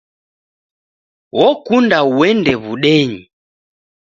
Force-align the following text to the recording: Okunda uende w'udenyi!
Okunda 1.45 1.99
uende 2.19 2.53
w'udenyi! 2.63 3.21